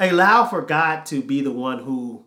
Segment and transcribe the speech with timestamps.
[0.00, 2.24] allow for God to be the one who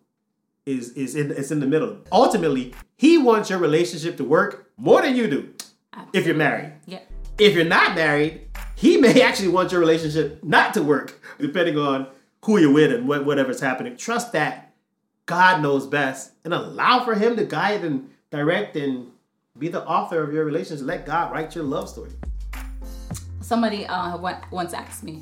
[0.65, 1.97] is is in is in the middle.
[2.11, 5.53] Ultimately, He wants your relationship to work more than you do.
[6.13, 6.99] If you're married, Yeah.
[7.37, 12.07] if you're not married, He may actually want your relationship not to work, depending on
[12.45, 13.95] who you're with and what, whatever's happening.
[13.97, 14.73] Trust that
[15.25, 19.07] God knows best, and allow for Him to guide and direct and
[19.57, 20.85] be the author of your relationship.
[20.85, 22.11] Let God write your love story.
[23.41, 24.17] Somebody uh,
[24.51, 25.21] once asked me,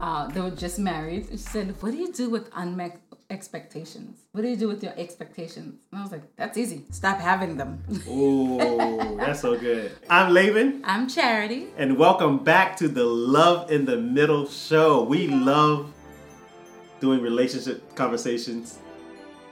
[0.00, 1.28] uh, they were just married.
[1.30, 4.20] She said, What do you do with unmet expectations?
[4.32, 5.80] What do you do with your expectations?
[5.90, 6.84] And I was like, That's easy.
[6.90, 7.82] Stop having them.
[8.08, 9.92] Oh, that's so good.
[10.08, 10.82] I'm Laban.
[10.84, 11.68] I'm Charity.
[11.76, 15.02] and welcome back to the Love in the Middle show.
[15.02, 15.92] We love
[17.00, 18.78] doing relationship conversations.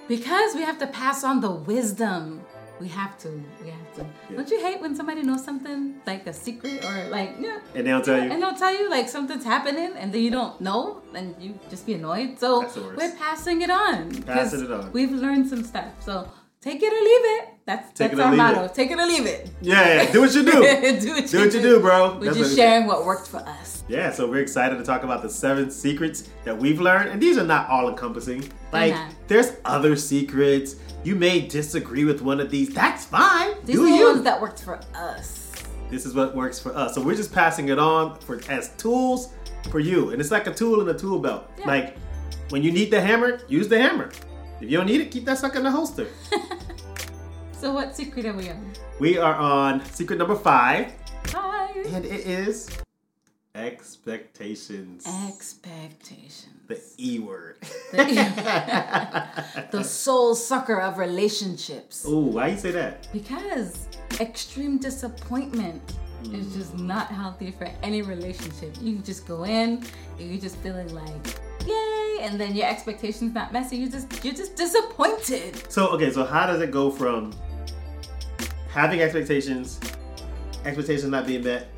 [0.09, 2.43] Because we have to pass on the wisdom.
[2.81, 3.29] We have to.
[3.63, 4.07] We have to.
[4.35, 7.59] Don't you hate when somebody knows something like a secret or like yeah?
[7.75, 8.31] And they'll tell you.
[8.31, 11.87] And they'll tell you like something's happening and then you don't know and you just
[11.87, 12.39] be annoyed.
[12.39, 12.97] So That's the worst.
[12.99, 14.23] we're passing it on.
[14.23, 14.93] Passing it on.
[14.93, 15.91] We've learned some stuff.
[16.05, 16.31] So
[16.61, 17.49] take it or leave it.
[17.67, 18.65] That's Take that's our motto.
[18.65, 18.75] it.
[18.75, 19.51] Take it or leave it.
[19.61, 20.53] Yeah, yeah, do what you do.
[20.53, 22.15] do what do what you do, bro.
[22.19, 23.85] We're That's just what- sharing what worked for us.
[23.89, 27.37] Yeah, so we're excited to talk about the seven secrets that we've learned, and these
[27.39, 28.51] are not all encompassing.
[28.73, 28.95] Like,
[29.29, 30.77] there's other secrets.
[31.09, 32.69] You may disagree with one of these.
[32.69, 33.55] That's fine.
[33.65, 34.05] These do are the you?
[34.11, 35.51] ones that worked for us.
[35.89, 36.95] this is what works for us.
[36.95, 39.33] So we're just passing it on for as tools
[39.71, 41.51] for you, and it's like a tool in a tool belt.
[41.59, 41.67] Yeah.
[41.67, 41.97] Like
[42.51, 44.11] when you need the hammer, use the hammer.
[44.61, 46.09] If you don't need it, keep that sucker in the holster.
[47.61, 48.71] So what secret are we on?
[49.01, 50.93] we are on secret number five,
[51.33, 51.83] Bye.
[51.87, 52.71] and it is
[53.59, 55.07] expectations.
[55.27, 56.47] Expectations.
[56.69, 57.57] the E word.
[57.93, 62.05] the soul sucker of relationships.
[62.07, 63.13] Oh, why you say that?
[63.13, 63.89] Because
[64.21, 65.83] extreme disappointment
[66.33, 66.81] is just mm.
[66.81, 68.77] not healthy for any relationship.
[68.81, 69.83] You just go in
[70.19, 74.25] and you're just feeling like, yay, and then your expectations not met, so you just
[74.25, 75.71] you're just disappointed.
[75.71, 77.33] So okay, so how does it go from
[78.71, 79.81] having expectations,
[80.65, 81.69] expectations not being met,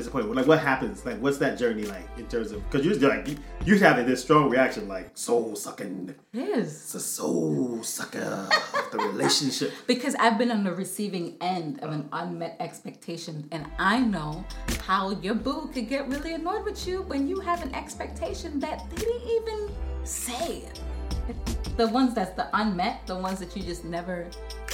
[0.00, 0.36] disappointment?
[0.36, 1.04] Like what happens?
[1.04, 4.22] Like what's that journey like in terms of because you're like you, you're having this
[4.22, 6.14] strong reaction like soul sucking.
[6.32, 6.68] It is.
[6.68, 9.72] It's a soul sucker of the relationship.
[9.86, 14.44] Because I've been on the receiving end of an unmet expectation, and I know
[14.86, 18.88] how your boo could get really annoyed with you when you have an expectation that
[18.90, 19.70] they didn't even
[20.04, 20.64] say.
[21.76, 24.26] The ones that's the unmet, the ones that you just never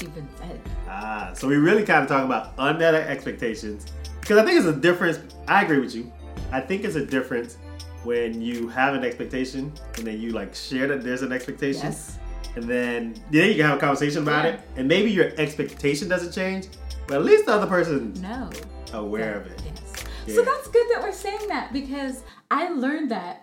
[0.03, 0.61] even said.
[0.89, 3.87] Ah, so we really kind of talking about unmet expectations
[4.27, 5.19] because I think it's a difference.
[5.47, 6.13] I agree with you.
[6.53, 7.59] I think it's a difference
[8.05, 11.83] when you have an expectation and then you like share that there's an expectation.
[11.87, 12.19] Yes.
[12.57, 14.53] and then then you can have a conversation about Yeah.
[14.53, 16.69] it and maybe your expectation doesn't change
[17.07, 18.49] but at least the other person No.
[18.95, 20.05] aware of it Yes.
[20.27, 20.35] Yeah.
[20.37, 23.35] So that's good that we're saying that because I learned that.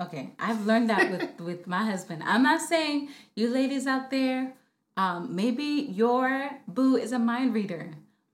[0.00, 2.22] Okay, I've learned that with with my husband.
[2.24, 4.54] I'm not saying you ladies out there,
[4.96, 5.68] um, maybe
[6.00, 7.84] your boo is a mind reader.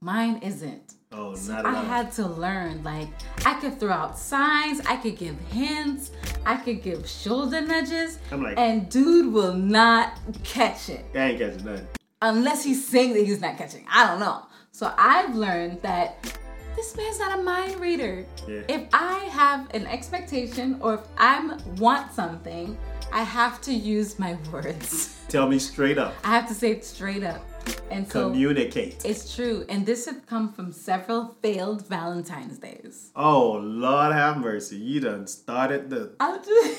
[0.01, 0.95] Mine isn't.
[1.13, 2.83] Oh not at I had to learn.
[2.83, 3.09] Like
[3.47, 6.11] I could throw out signs, I could give hints,
[6.45, 10.13] I could give shoulder nudges, I'm like- and dude will not
[10.45, 11.87] catch it I ain't catching nothing
[12.21, 13.87] unless he's saying that he's not catching.
[13.91, 14.43] I don't know.
[14.73, 16.39] So I've learned that
[16.77, 18.25] this man's not a mind reader.
[18.47, 18.61] Yeah.
[18.69, 22.77] If I have an expectation or if I want something,
[23.13, 25.17] I have to use my words.
[25.29, 27.45] tell me straight up I have to say it straight up.
[27.91, 29.65] And so communicate it's true.
[29.69, 33.11] And this has come from several failed Valentine's days.
[33.17, 36.13] oh lord have mercy you done started the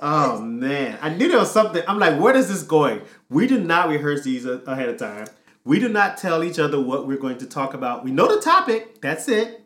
[0.00, 3.58] oh man i knew there was something i'm like where is this going we do
[3.58, 5.26] not rehearse these ahead of time
[5.64, 8.40] we do not tell each other what we're going to talk about we know the
[8.40, 9.58] topic that's it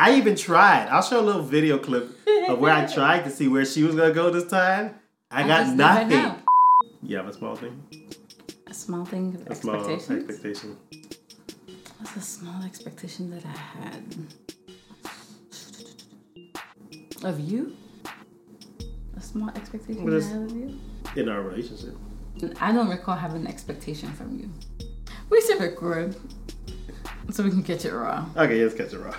[0.00, 0.86] I even tried.
[0.90, 2.04] I'll show a little video clip
[2.48, 4.94] of where I tried to see where she was gonna go this time.
[5.28, 6.40] I, got nothing.
[7.02, 7.82] You have a small thing?
[8.68, 10.76] A small thing of A small expectation.
[11.98, 13.48] What's a small expectation that I
[13.80, 14.04] had?
[17.24, 17.74] Of you?
[19.16, 20.78] A small expectation is- I had of you?
[21.16, 21.96] In our relationship.
[22.60, 24.50] I don't recall having an expectation from you.
[25.30, 26.14] We should record
[27.30, 28.24] so we can catch it raw.
[28.36, 29.14] Okay, let's catch it raw.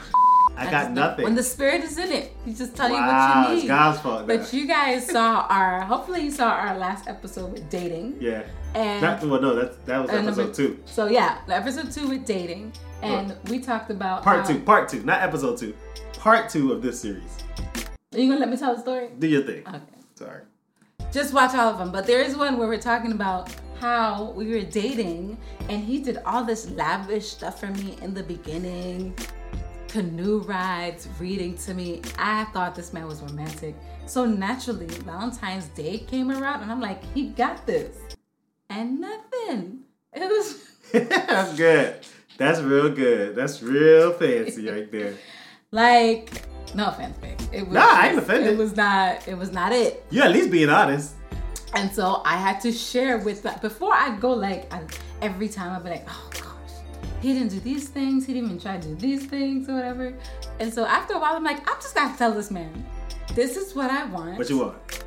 [0.55, 1.23] I That's got nothing.
[1.25, 3.59] When the spirit is in it, he just tell wow, you what you need.
[3.59, 3.67] it's.
[3.67, 4.27] God's fault.
[4.27, 8.17] But you guys saw our, hopefully you saw our last episode with dating.
[8.19, 8.43] yeah.
[8.75, 10.79] And That, well, no, that's, that was episode number- two.
[10.85, 12.71] So yeah, episode two with dating,
[13.01, 14.59] and we talked about Part how- two.
[14.59, 15.03] Part two.
[15.03, 15.73] Not episode two.
[16.13, 17.37] Part two of this series.
[18.13, 19.09] Are you gonna let me tell the story?
[19.17, 19.63] Do your thing.
[19.67, 19.79] Okay.
[20.15, 20.41] Sorry.
[21.11, 21.91] Just watch all of them.
[21.91, 25.37] But there is one where we're talking about how we were dating
[25.69, 29.15] and he did all this lavish stuff for me in the beginning.
[29.87, 32.01] canoe rides, reading to me.
[32.19, 33.73] I thought this man was romantic.
[34.05, 37.97] So naturally, Valentine's Day came around, and I'm like, he got this.
[38.69, 39.79] And nothing.
[40.13, 40.63] It was.
[40.91, 41.95] That's good.
[42.37, 43.35] That's real good.
[43.35, 45.13] That's real fancy right there.
[45.71, 46.31] Like,
[46.73, 47.39] no offense, babe.
[47.53, 48.53] It was Nah, I ain't offended.
[48.53, 49.27] It was not.
[49.27, 50.03] It was not it.
[50.09, 51.13] You at least being honest.
[51.75, 54.81] And so I had to share with that before I go like I,
[55.21, 56.71] every time I'd be like, oh gosh,
[57.21, 60.11] he didn't do these things, he didn't even try to do these things or whatever.
[60.59, 62.83] And so after a while, I'm like, I'm just gonna tell this man,
[63.35, 64.39] this is what I want.
[64.39, 65.03] What you want?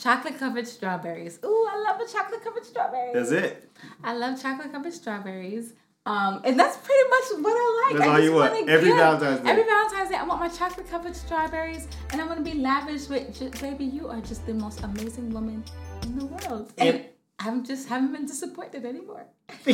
[0.00, 1.38] Chocolate covered strawberries.
[1.44, 3.12] Ooh, I love a chocolate covered strawberry.
[3.14, 3.70] That's it.
[4.02, 5.72] I love chocolate covered strawberries.
[6.06, 7.98] Um, and that's pretty much what I like.
[7.98, 9.50] That's I all you want, every give- Valentine's Day.
[9.50, 13.08] Every Valentine's Day, I want my chocolate covered strawberries, and I want to be lavish
[13.08, 15.64] with, just, baby, you are just the most amazing woman
[16.02, 16.72] in the world.
[16.76, 17.04] And, And-
[17.40, 19.24] I'm just haven't been disappointed anymore.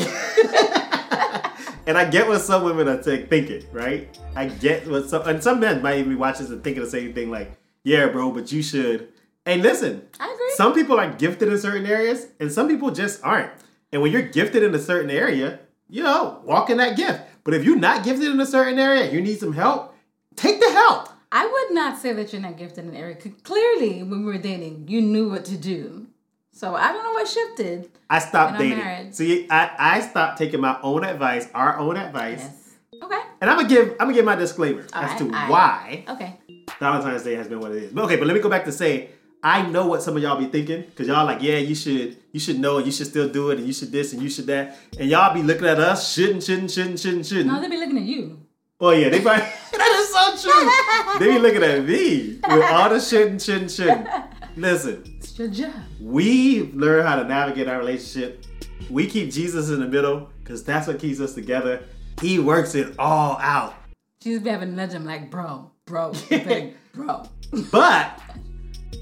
[1.87, 4.17] and I get what some women are think- thinking, right?
[4.37, 6.89] I get what some and some men might even be watching this and thinking the
[6.91, 7.53] same thing, like,
[7.85, 9.09] yeah, bro, but you should.
[9.51, 10.53] And listen, I agree.
[10.55, 13.51] some people are gifted in certain areas, and some people just aren't.
[13.91, 15.59] And when you're gifted in a certain area,
[15.89, 17.21] you know, walk in that gift.
[17.43, 19.97] But if you're not gifted in a certain area, you need some help,
[20.37, 21.09] take the help.
[21.33, 23.17] I would not say that you're not gifted in an area.
[23.43, 26.07] Clearly, when we were dating, you knew what to do.
[26.53, 27.91] So I don't know what shifted.
[28.09, 28.79] I stopped dating.
[28.79, 29.15] marriage.
[29.15, 32.41] See, I, I stopped taking my own advice, our own advice.
[32.41, 33.03] Yes.
[33.03, 33.21] Okay.
[33.41, 35.51] And I'm gonna give I'm gonna give my disclaimer as Alright, to alright.
[35.51, 36.39] why Okay.
[36.79, 37.93] Valentine's Day has been what it is.
[37.93, 39.11] But okay, but let me go back to say
[39.43, 42.41] I know what some of y'all be thinking because y'all like, yeah, you should, you
[42.41, 44.47] should know, and you should still do it, and you should this, and you should
[44.47, 47.47] that, and y'all be looking at us, shouldn't, shouldn't, shouldn't, shouldn't, shouldn't.
[47.47, 48.39] No, they be looking at you.
[48.81, 49.41] Oh yeah, they probably
[49.73, 51.19] that is so true.
[51.19, 54.09] they be looking at me with all the shouldn't, shouldn't, shouldn't.
[54.57, 55.73] Listen, It's your job.
[56.01, 58.45] we learn how to navigate our relationship.
[58.91, 61.83] We keep Jesus in the middle because that's what keeps us together.
[62.21, 63.75] He works it all out.
[64.23, 67.25] She's be having him like, bro, bro, big, bro.
[67.71, 68.21] But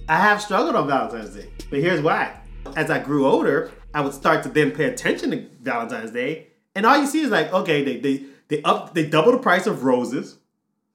[0.09, 1.51] I have struggled on Valentine's Day.
[1.71, 2.41] But here's why.
[2.77, 6.49] As I grew older, I would start to then pay attention to Valentine's Day.
[6.75, 9.67] And all you see is like, okay, they they they up they double the price
[9.67, 10.39] of roses.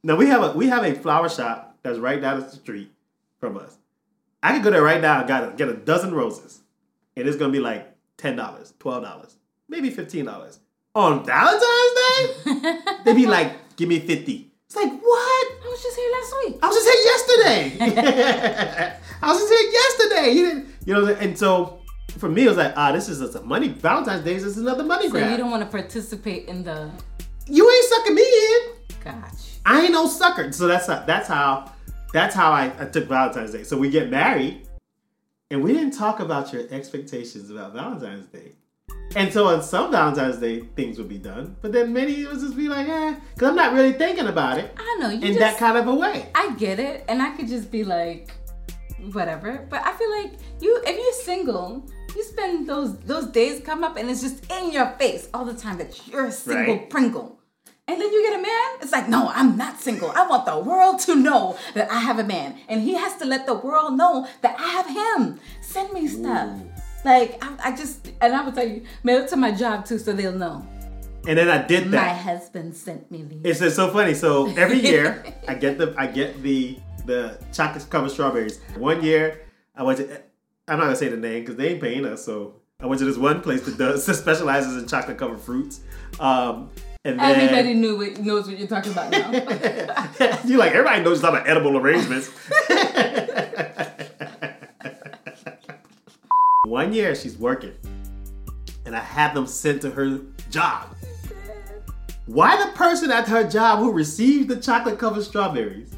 [0.04, 2.92] Now we have a we have a flower shop that's right down the street
[3.40, 3.78] from us.
[4.42, 6.62] I could go there right now and got a, get a dozen roses.
[7.16, 8.36] And it's gonna be like $10,
[8.78, 9.36] $12,
[9.70, 10.60] maybe $15.
[10.96, 14.52] On Valentine's Day, they'd be like, give me 50.
[14.66, 15.48] It's like, what?
[15.64, 15.82] I was
[16.52, 16.60] just here last week.
[16.64, 18.98] I was just here yesterday.
[19.22, 20.32] I was just here yesterday.
[20.32, 21.80] You didn't, you know, and so
[22.18, 23.70] for me, it was like, ah, this is a money.
[23.70, 25.32] Valentine's Day is just another money So grab.
[25.32, 26.90] you don't want to participate in the
[27.48, 28.60] You ain't sucking me in.
[29.04, 29.58] gosh.
[29.66, 30.52] I ain't no sucker.
[30.52, 31.72] So that's how, that's how
[32.14, 33.64] that's how I, I took Valentine's Day.
[33.64, 34.68] So we get married,
[35.50, 38.52] and we didn't talk about your expectations about Valentine's Day.
[39.16, 42.58] And so on some Valentine's Day, things would be done, but then many would just
[42.58, 45.40] be like, eh, because I'm not really thinking about it I know you in just
[45.40, 46.30] that kind of a way.
[46.34, 48.32] I get it, and I could just be like,
[49.12, 49.68] whatever.
[49.70, 51.86] But I feel like you, if you're single,
[52.16, 55.54] you spend those those days come up, and it's just in your face all the
[55.54, 56.90] time that you're a single Right.
[56.90, 57.40] Pringle.
[57.86, 58.70] And then you get a man.
[58.82, 60.10] It's like, no, I'm not single.
[60.12, 63.26] I want the world to know that I have a man, and he has to
[63.26, 65.40] let the world know that I have him.
[65.62, 66.50] Send me stuff.
[67.04, 70.00] Like I, I just, and I will tell you, mail it to my job too,
[70.00, 70.66] so they'll know.
[71.28, 72.06] And then I did that.
[72.06, 73.42] My husband sent me these.
[73.44, 74.14] It's just so funny.
[74.14, 78.60] So every year I get the I get the the chocolate covered strawberries.
[78.78, 79.42] One year
[79.76, 80.22] I went to
[80.68, 82.26] I'm not gonna say the name because they ain't paying us.
[82.26, 85.82] So I went to this one place that does that specializes in chocolate covered fruits.
[86.20, 86.70] Um,
[87.06, 90.40] and then Everybody knew what, knows what you're talking about now.
[90.46, 92.32] you like everybody knows about edible arrangements.
[96.74, 97.76] One year she's working,
[98.88, 100.88] and I have them sent to her job.
[102.26, 105.94] Why the person at her job who received the chocolate covered strawberries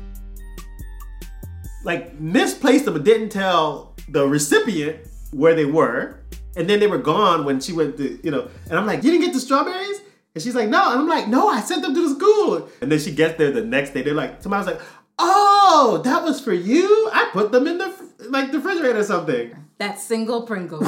[1.85, 6.19] like misplaced them and didn't tell the recipient where they were,
[6.57, 9.11] and then they were gone when she went to, you know, and I'm like, You
[9.11, 10.01] didn't get the strawberries?
[10.33, 12.69] And she's like, No, and I'm like, No, I sent them to the school.
[12.81, 14.81] And then she gets there the next day, they're like, somebody's like,
[15.19, 17.09] Oh, that was for you?
[17.13, 17.93] I put them in the
[18.29, 19.64] like the refrigerator or something.
[19.77, 20.81] That single Pringle.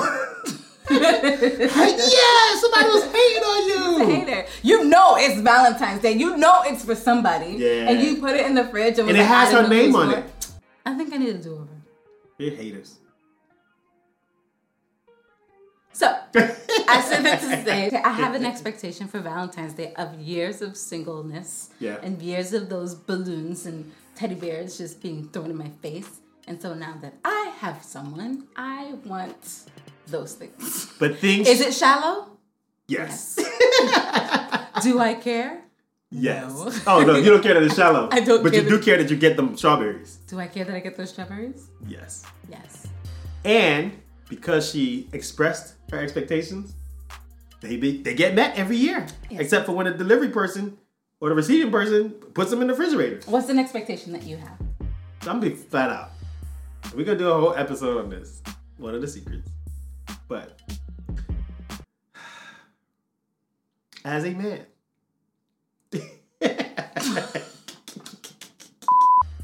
[0.90, 4.06] Yeah, somebody was hating on you.
[4.16, 4.46] Hater.
[4.64, 6.14] You know it's Valentine's Day.
[6.14, 7.56] You know it's for somebody.
[7.58, 7.90] Yeah.
[7.90, 10.12] And you put it in the fridge and, And it like, has her name on
[10.14, 10.48] it.
[10.86, 11.68] I think I need to do over.
[12.38, 13.00] They're haters.
[15.92, 20.62] So I said that to say I have an expectation for Valentine's Day of years
[20.62, 21.98] of singleness Yeah.
[22.04, 26.22] and years of those balloons and teddy bears just being thrown in my face.
[26.48, 29.36] And so now that I have someone, I want
[30.08, 30.94] those things.
[30.98, 32.30] But things Is it shallow?
[32.88, 33.36] Yes.
[34.82, 35.62] Do I care?
[36.10, 36.50] Yes.
[36.54, 36.72] No.
[36.88, 38.08] oh no, you don't care that it's shallow.
[38.14, 40.20] I don't But you do care that you get them strawberries.
[40.28, 41.68] Do I care that I get those strawberries?
[41.86, 42.24] Yes.
[42.50, 42.88] Yes.
[43.44, 43.92] And
[44.30, 46.74] because she expressed her expectations,
[47.60, 49.42] they be, they get met every year, Yes.
[49.42, 50.78] except for when the delivery person
[51.20, 53.20] or the receiving person puts them in the refrigerator.
[53.26, 54.58] What's an expectation that you have?
[55.22, 56.12] I'm gonna be flat out.
[56.96, 58.42] We're gonna do a whole episode on this.
[58.78, 59.50] One of the secrets.
[60.28, 60.60] But
[64.06, 64.66] as a man,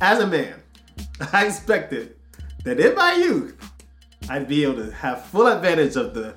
[0.01, 0.55] as a man,
[1.31, 2.15] I expected
[2.63, 3.57] that in my youth,
[4.29, 6.35] I'd be able to have full advantage of the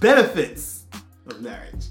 [0.00, 0.84] benefits
[1.26, 1.86] of marriage.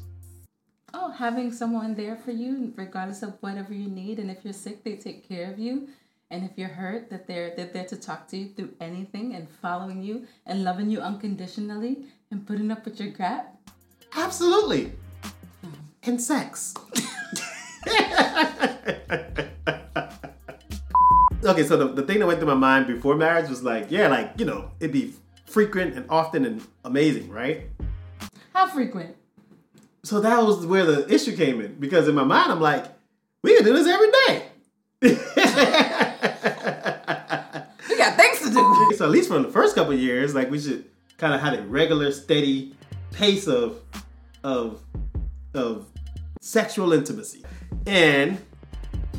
[0.94, 4.84] Oh, having someone there for you, regardless of whatever you need, and if you're sick,
[4.84, 5.90] they take care of you,
[6.30, 9.50] and if you're hurt, that they're they're there to talk to you through anything, and
[9.50, 13.56] following you, and loving you unconditionally, and putting up with your crap.
[14.16, 14.94] Absolutely.
[16.04, 16.74] And sex.
[21.44, 24.08] okay, so the, the thing that went through my mind before marriage was like, yeah,
[24.08, 25.14] like, you know, it'd be
[25.46, 27.64] frequent and often and amazing, right?
[28.54, 29.16] How frequent?
[30.04, 32.86] So that was where the issue came in because in my mind, I'm like,
[33.42, 34.44] we can do this every day.
[37.90, 38.47] We got things to do.
[38.96, 40.86] so at least from the first couple years, like we should
[41.18, 42.76] kind of have a regular, steady
[43.12, 43.82] pace of
[44.44, 44.82] of
[45.54, 45.88] of
[46.42, 47.44] sexual intimacy.
[47.86, 48.38] And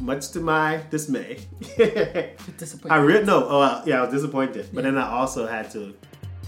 [0.01, 1.39] much to my dismay,
[1.79, 4.69] I really no, oh uh, yeah, I was disappointed.
[4.73, 5.95] But then I also had to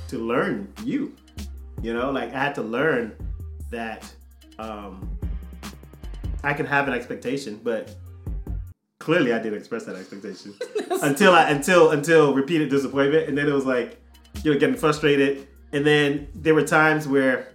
[0.08, 1.14] to learn you.
[1.82, 3.14] You know, like I had to learn
[3.70, 4.12] that
[4.58, 5.18] um
[6.42, 7.96] I can have an expectation, but
[9.00, 10.54] clearly I didn't express that expectation
[11.02, 13.98] until I until until repeated disappointment, and then it was like
[14.44, 17.52] you know getting frustrated, and then there were times where,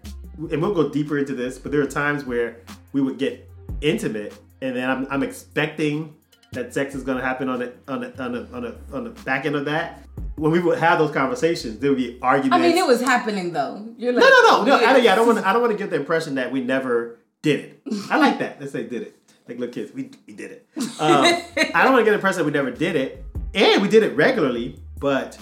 [0.52, 2.58] and we'll go deeper into this, but there were times where
[2.92, 3.50] we would get
[3.82, 6.16] intimate, and then I'm, I'm expecting
[6.52, 9.10] that sex is gonna happen on the on the on the on the on the
[9.22, 10.02] back end of that.
[10.38, 12.56] When we would have those conversations, there would be arguments.
[12.56, 13.88] I mean, it was happening though.
[13.98, 14.76] You're like, No, no, no, no.
[14.86, 15.46] I, don't- yeah, I don't want.
[15.46, 17.82] I don't want to get the impression that we never did it.
[18.10, 18.60] I like that.
[18.60, 19.18] Let's say did it.
[19.48, 20.68] Like little kids, we, we did it.
[21.00, 21.26] Um,
[21.74, 23.24] I don't want to get the impression that we never did it,
[23.54, 25.38] and we did it regularly, but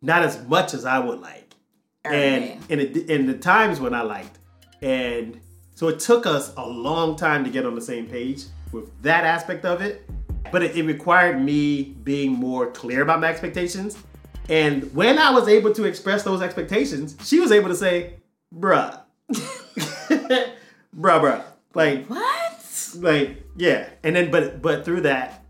[0.00, 1.54] not as much as I would like,
[2.06, 2.52] Okay.
[2.52, 4.38] and in the, in the times when I liked,
[4.80, 5.40] and
[5.74, 9.24] so it took us a long time to get on the same page with that
[9.24, 10.08] aspect of it.
[10.50, 13.96] But it, it required me being more clear about my expectations.
[14.48, 18.14] And when I was able to express those expectations, she was able to say,
[18.54, 19.00] bruh.
[19.30, 20.50] bruh,
[20.94, 21.42] bruh.
[21.74, 22.31] Like, What?
[22.96, 23.88] Like, yeah.
[24.02, 25.44] And then but but through that,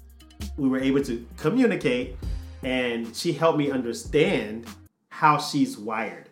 [0.57, 2.17] we were able to communicate
[2.63, 4.67] and she helped me understand
[5.09, 6.29] how she's wired.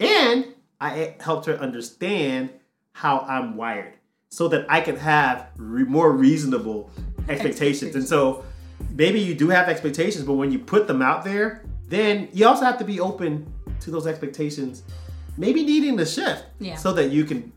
[0.00, 0.46] And
[0.80, 2.50] I helped her understand
[2.92, 3.94] how I'm wired
[4.28, 6.90] so that I can have re- more reasonable
[7.28, 7.94] expectations.
[7.94, 8.44] And so
[8.94, 12.64] maybe you do have expectations, but when you put them out there, then you also
[12.64, 14.82] have to be open to those expectations,
[15.36, 16.76] maybe needing to shift Yeah.
[16.76, 17.52] so that you can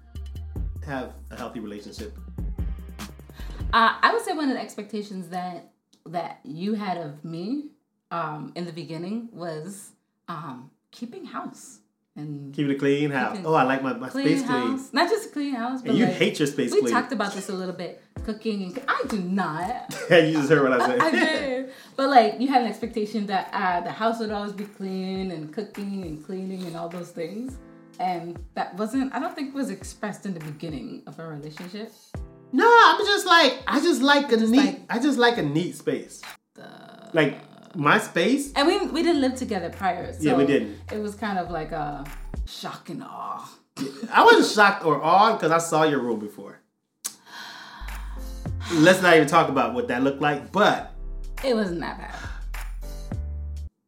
[0.85, 2.17] have a healthy relationship.
[3.74, 5.72] Uh, I would say one of the expectations that
[6.07, 7.69] that you had of me
[8.12, 9.91] um, in the beginning was
[10.27, 11.79] um, keeping house
[12.15, 13.38] and Keeping a clean, house.
[13.43, 14.93] Oh, I like my, my clean space house.
[14.93, 15.89] Not just a clean house, but.
[15.89, 16.86] And you like, hate your space we clean.
[16.86, 18.01] We talked about this a little bit.
[18.24, 19.93] Cooking and I do not.
[20.10, 21.00] Yeah, you just heard what I said.
[21.01, 24.65] I did, but like you had an expectation that uh, the house would always be
[24.65, 27.57] clean and cooking and cleaning and all those things,
[28.00, 29.13] and that wasn't.
[29.13, 31.91] I don't think was expressed in the beginning of our relationship.
[32.52, 34.58] No, I'm just like I just like a neat.
[34.58, 36.22] like- I just like a neat space.
[37.14, 37.38] like
[37.75, 38.54] my space.
[38.56, 40.78] And we we didn't live together prior, so Yeah, we didn't.
[40.92, 42.06] It was kind of like a
[42.46, 43.50] shock and awe.
[44.12, 46.60] I wasn't shocked or awed because I saw your room before.
[48.74, 50.52] Let's not even talk about what that looked like.
[50.52, 50.92] But
[51.44, 52.16] It wasn't that bad.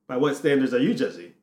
[0.08, 1.34] by what standards are you judging?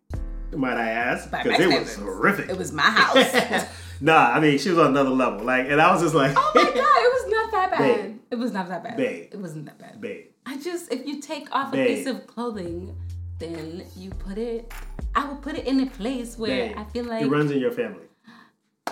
[0.52, 1.30] Might I ask?
[1.30, 2.49] Because it was horrific.
[2.49, 3.66] It was my house.
[4.04, 5.40] nah, I mean she was on another level.
[5.44, 7.78] Like, and I was just like, oh my god, it was not that bad.
[7.78, 8.18] Babe.
[8.30, 8.96] It was not that bad.
[8.96, 9.28] Babe.
[9.32, 10.00] It wasn't that bad.
[10.00, 10.26] babe.
[10.46, 12.96] I just if you take off a piece of clothing,
[13.38, 14.73] then you put it.
[15.14, 16.78] I would put it in a place where babe.
[16.78, 18.04] I feel like it runs in your family.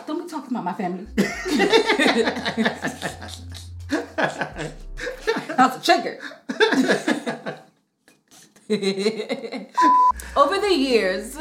[0.07, 1.07] don't be talking about my family.
[5.57, 6.19] That's a trigger.
[10.35, 11.37] Over the years,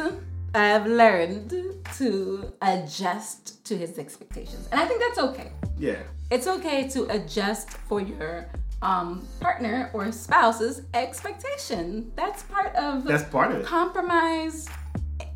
[0.54, 1.54] I have learned
[1.98, 5.52] to adjust to his expectations, and I think that's okay.
[5.78, 6.00] yeah.
[6.30, 8.48] It's okay to adjust for your
[8.82, 12.12] um, partner or spouse's expectation.
[12.16, 13.66] That's part of That's part of it.
[13.66, 14.68] compromise,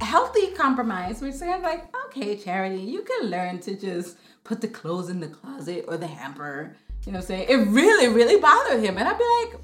[0.02, 1.22] healthy compromise.
[1.22, 5.28] We're saying like, okay, Charity, you can learn to just put the clothes in the
[5.28, 6.76] closet or the hamper.
[7.06, 7.48] You know what I'm saying?
[7.50, 8.98] It really, really bothered him.
[8.98, 9.62] And I'd be like,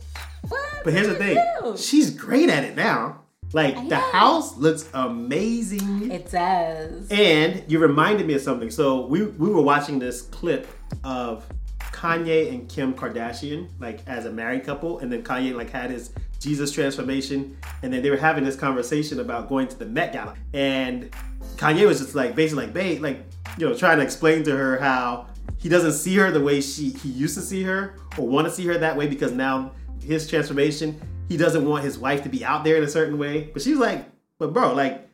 [0.50, 0.84] what?
[0.84, 1.78] But here's the thing: do?
[1.78, 3.21] she's great at it now.
[3.54, 6.12] Like the house looks amazing.
[6.12, 7.10] It does.
[7.12, 8.72] And you reminded me of something.
[8.72, 10.68] So we we were watching this clip
[11.04, 11.46] of
[11.92, 16.12] Kanye and Kim Kardashian, like as a married couple, and then Kanye like had his
[16.40, 20.36] Jesus transformation, and then they were having this conversation about going to the Met Gala,
[20.54, 21.12] and
[21.58, 23.26] Kanye was just like basically like, babe, like
[23.58, 25.28] you know, trying to explain to her how
[25.58, 28.54] he doesn't see her the way she he used to see her or want to
[28.54, 29.72] see her that way because now
[30.04, 31.00] his transformation,
[31.30, 33.50] he doesn't want his wife to be out there in a certain way.
[33.54, 34.06] But she's like,
[34.38, 35.08] but bro, like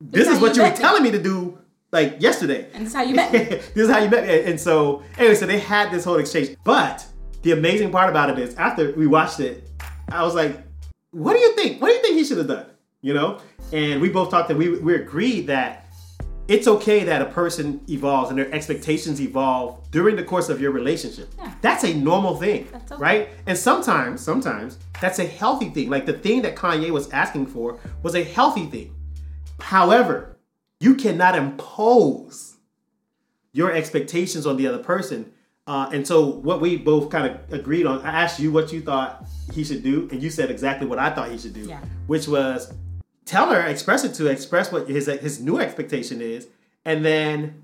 [0.00, 1.58] this is what you you were telling me to do
[1.92, 2.68] like yesterday.
[2.72, 3.38] And this is how you met me.
[3.44, 4.50] this is how you met me.
[4.50, 6.56] And so, anyway, so they had this whole exchange.
[6.64, 7.06] But
[7.42, 9.68] the amazing part about it is, after we watched it,
[10.10, 10.62] I was like,
[11.10, 11.80] "What do you think?
[11.80, 12.66] What do you think he should have done?"
[13.02, 13.40] You know.
[13.72, 15.81] And we both talked that we we agreed that
[16.48, 20.72] it's okay that a person evolves and their expectations evolve during the course of your
[20.72, 21.32] relationship.
[21.38, 21.54] Yeah.
[21.62, 22.96] That's a normal thing, okay.
[22.96, 23.28] right?
[23.46, 25.88] And sometimes, sometimes that's a healthy thing.
[25.88, 28.94] Like the thing that Kanye was asking for was a healthy thing.
[29.60, 30.38] However,
[30.80, 32.56] you cannot impose
[33.52, 35.32] your expectations on the other person.
[35.66, 38.80] Uh, and so, what we both kind of agreed on, I asked you what you
[38.80, 41.78] thought he should do, and you said exactly what I thought he should do, Yeah.
[42.08, 42.74] which was
[43.32, 46.48] tell her, express it to, her, express what his his new expectation is,
[46.84, 47.62] and then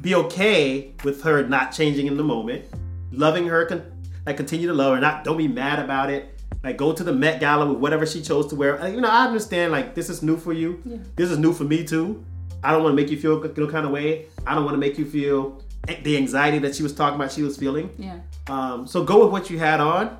[0.00, 2.64] be okay with her not changing in the moment,
[3.12, 3.84] loving her, con-
[4.26, 6.36] like continue to love her, not don't be mad about it.
[6.64, 8.86] Like go to the Met Gala with whatever she chose to wear.
[8.88, 9.72] You know, I understand.
[9.72, 10.82] Like this is new for you.
[10.84, 10.98] Yeah.
[11.16, 12.24] This is new for me too.
[12.62, 14.26] I don't want to make you feel no kind of way.
[14.46, 15.62] I don't want to make you feel
[16.02, 17.32] the anxiety that she was talking about.
[17.32, 17.88] She was feeling.
[17.96, 18.20] Yeah.
[18.48, 20.18] Um, so go with what you had on.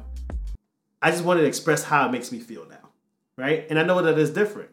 [1.02, 2.79] I just wanted to express how it makes me feel now,
[3.40, 3.66] right?
[3.70, 4.70] And I know that it's different,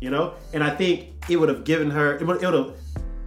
[0.00, 0.34] you know.
[0.52, 2.74] And I think it would have given her, it would, it would have,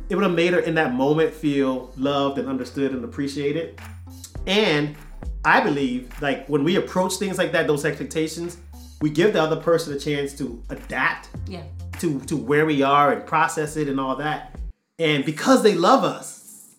[0.10, 3.80] it would have made her in that moment feel loved and understood and appreciated.
[4.46, 4.96] And
[5.46, 8.58] I believe, like when we approach things like that, those expectations,
[9.02, 11.64] we give the other person a chance to adapt Yeah.
[12.00, 14.58] to to where we are and process it and all that.
[15.00, 16.70] And because they love us,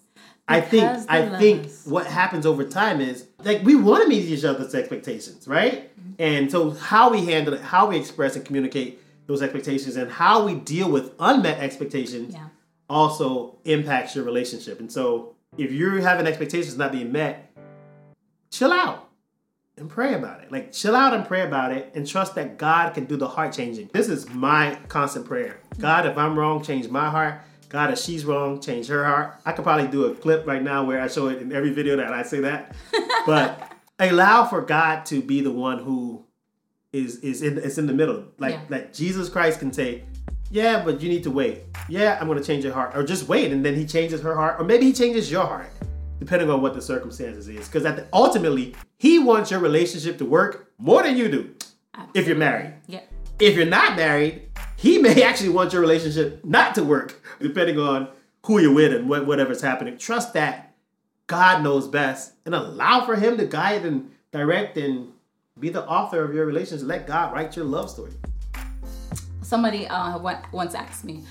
[0.49, 1.87] I think I think us.
[1.87, 5.91] what happens over time is like we want to meet each other's expectations, right?
[6.01, 6.13] Mm-hmm.
[6.19, 10.45] And so how we handle it, how we express and communicate those expectations, and how
[10.45, 12.49] we deal with unmet expectations Yeah.
[12.91, 14.81] also impacts your relationship.
[14.81, 17.51] And so if you're having expectations not being met,
[18.51, 19.09] chill out
[19.77, 20.53] and pray about it.
[20.53, 23.53] Like chill out and pray about it and trust that God can do the heart
[23.53, 23.91] changing.
[23.93, 25.59] This is my constant prayer.
[25.79, 27.41] God, if I'm wrong, change my heart.
[27.75, 29.35] God, if she's wrong, change her heart.
[29.45, 31.97] I could probably do a clip right now where I show it in every video
[31.97, 32.73] that I say that.
[33.27, 36.25] But allow for God to be the one who
[36.93, 38.27] is is in it's in the middle.
[38.39, 38.61] Like Yeah.
[38.69, 40.05] like Jesus Christ can say,
[40.53, 41.63] Yeah, but you need to wait.
[41.89, 42.97] Yeah, I'm gonna change your heart.
[42.97, 44.61] Or just wait and then he changes her heart.
[44.61, 45.73] Or maybe he changes your heart,
[46.21, 47.67] depending on what the circumstances is.
[47.67, 51.43] Because at the, ultimately, he wants your relationship to work more than you do
[52.15, 52.75] if you're married.
[52.87, 53.01] Yeah.
[53.41, 54.43] If you're not married,
[54.77, 58.09] he may actually want your relationship not to work, depending on
[58.47, 59.97] who you're with and what, whatever's happening.
[59.97, 60.75] Trust that
[61.27, 65.13] God knows best and allow for him to guide and direct and
[65.59, 66.87] be the author of your relationship.
[66.87, 68.13] Let God write your love story.
[69.43, 70.19] Somebody uh,
[70.53, 71.25] once asked me,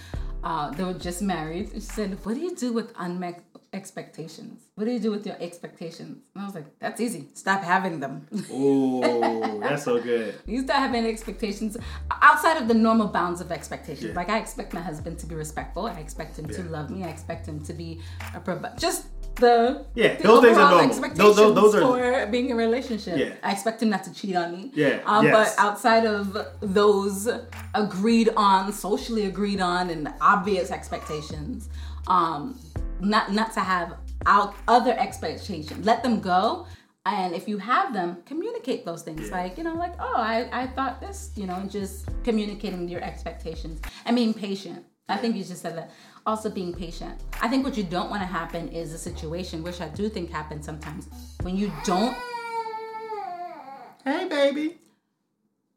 [0.43, 1.71] uh, they were just married.
[1.73, 4.63] She said, What do you do with unmet expectations?
[4.75, 6.23] What do you do with your expectations?
[6.33, 7.27] And I was like, That's easy.
[7.33, 8.27] Stop having them.
[8.51, 10.36] Oh, that's so good.
[10.45, 11.77] you start having expectations
[12.21, 14.05] outside of the normal bounds of expectations.
[14.09, 14.13] Yeah.
[14.15, 15.88] Like, I expect my husband to be respectful.
[15.88, 17.03] I expect him to love me.
[17.03, 17.99] I expect him to be
[18.36, 18.75] a provider.
[18.77, 21.09] Just the Yeah, the those things are normal.
[21.15, 21.81] Those- those- those are-
[22.25, 23.17] for being in a relationship.
[23.17, 23.33] Yeah.
[23.41, 24.71] I expect him not to cheat on me.
[24.75, 25.33] Yeah, Um, yes.
[25.55, 27.27] But outside of those
[27.73, 31.67] agreed on, socially agreed on, and obvious expectations,
[32.07, 32.59] um,
[33.04, 35.86] not not to have out other expectations.
[35.86, 36.68] Let them go.
[37.06, 39.28] And if you have them, communicate those things.
[39.28, 39.42] Yeah.
[39.42, 43.04] Like, you know, like, oh, I, I thought this, you know, and just communicating your
[43.04, 44.86] expectations and being patient.
[45.10, 45.92] I think you just said that.
[46.26, 47.20] Also being patient.
[47.42, 50.32] I think what you don't want to happen is a situation, which I do think
[50.32, 51.10] happens sometimes,
[51.42, 52.16] when you don't
[54.06, 54.80] Hey, baby.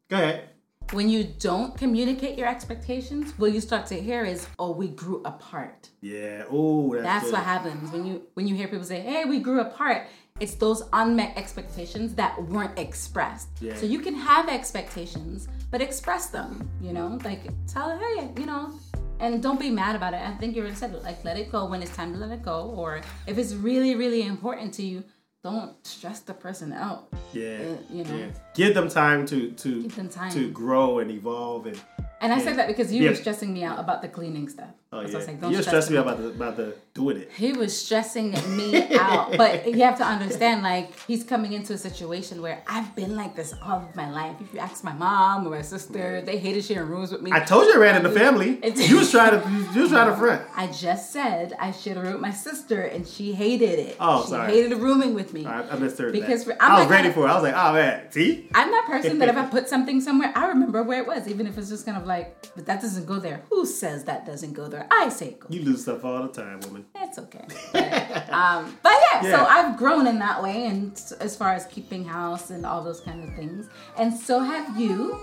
[0.09, 0.49] Go ahead.
[0.91, 5.21] When you don't communicate your expectations, what you start to hear is, "Oh, we grew
[5.25, 6.43] apart." Yeah.
[6.49, 9.59] Oh, that's, That's what happens when you when you hear people say, "Hey, we grew
[9.61, 10.07] apart."
[10.39, 13.49] It's those unmet expectations that weren't expressed.
[13.59, 13.75] Yeah.
[13.75, 16.69] So you can have expectations, but express them.
[16.81, 18.71] You know, like tell her, "Hey, you know."
[19.19, 20.21] And don't be mad about it.
[20.21, 21.01] I think you already said it.
[21.01, 22.71] Like, let it go when it's time to let it go.
[22.77, 25.03] Or if it's really, really important to you,
[25.49, 27.07] don't stress the person out.
[27.33, 27.57] Yeah.
[27.71, 28.15] Uh, you know.
[28.17, 28.29] yeah.
[28.53, 30.31] Give them time to to Give them time.
[30.37, 31.79] to grow and evolve and
[32.23, 33.09] And I said that because you Yeah.
[33.11, 34.73] were stressing me out about the cleaning stuff.
[34.89, 37.17] Oh yeah, was like, don't you're stress stressing me out about the about the doing
[37.17, 37.29] it.
[37.35, 39.35] He was stressing me out.
[39.35, 43.35] But you have to understand, like, he's coming into a situation where I've been like
[43.35, 44.37] this all of my life.
[44.39, 47.31] If you ask my mom or my sister, they hated sharing rooms with me.
[47.33, 48.59] I told you I ran in the family.
[48.63, 50.41] You was trying to you was trying to front.
[50.55, 53.97] I just said I shared a room with my sister, and she hated it.
[53.99, 54.53] Oh, she sorry.
[54.53, 55.45] hated rooming with me.
[55.45, 56.63] I, I misheard Because that.
[56.63, 57.29] I'm I was like- ready for it.
[57.29, 58.47] I was like, oh man, see?
[58.55, 61.45] I'm that person that if I put something somewhere, I remember where it was, even
[61.45, 63.41] if it's just kind of like, but that doesn't go there.
[63.49, 64.76] Who says that doesn't go there?
[64.91, 65.47] I say go.
[65.49, 66.85] You lose stuff all the time, woman.
[66.95, 67.45] It's okay.
[67.73, 72.05] But, um, but yeah, so I've grown in that way, and as far as keeping
[72.05, 75.19] house and all those kind of things, and so have you,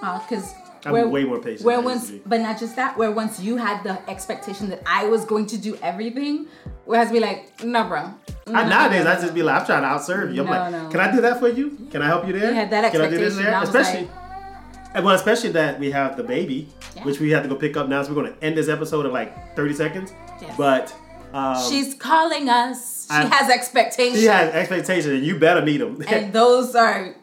[0.00, 0.52] because.
[0.84, 2.22] I'm way more patient Where once, used to be.
[2.28, 2.98] but not just that.
[2.98, 6.48] Where once you had the expectation that I was going to do everything,
[6.86, 7.98] whereas be like, no, bro.
[8.48, 10.40] I, No, nowadays, no, I just be like, I'm trying to outserve you.
[10.40, 10.88] I'm No, like, no.
[10.88, 11.86] can I do that for you?
[11.92, 12.48] Can I help you there?
[12.48, 13.54] You had that Can I do this expectation, there?
[13.54, 14.10] I Especially, and
[14.94, 17.04] well, especially that we have the baby, Yeah.
[17.04, 18.02] which we have to go pick up now.
[18.02, 20.12] So we're going to end this episode in like 30 seconds.
[20.40, 20.54] Yes.
[20.58, 20.94] But
[21.32, 23.06] um, She's calling us.
[23.06, 24.20] She I- has expectations.
[24.20, 26.02] she has expectations, and you better meet them.
[26.08, 27.14] and those are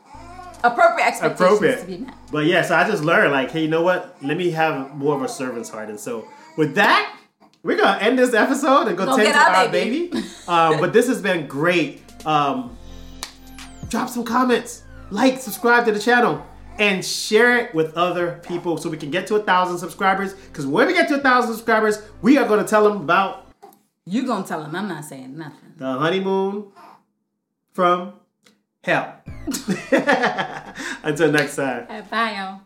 [0.64, 1.80] appropriate expectations appropriate.
[1.82, 2.14] to be met.
[2.32, 4.18] But yeah, so I just learned like, hey, you know what?
[4.24, 5.90] Let me have more of a servant's heart.
[5.90, 6.28] And so
[6.58, 7.16] with that,
[7.64, 10.08] we're gonna end this episode and go, Go to our our baby.
[10.08, 10.26] baby.
[10.48, 12.02] um, but this has been great.
[12.26, 12.76] Um,
[13.90, 16.46] drop some comments, like, subscribe to the channel,
[16.80, 20.34] and share it with other people so we can get to a thousand subscribers.
[20.34, 23.46] Because when we get to a thousand subscribers, we are gonna tell them about
[24.06, 24.76] You're gonna tell them.
[24.76, 25.74] I'm not saying nothing.
[25.78, 26.72] the honeymoon
[27.74, 28.13] from
[28.84, 29.22] hell.
[31.04, 31.88] Until next time.
[32.10, 32.62] Bye, y'all.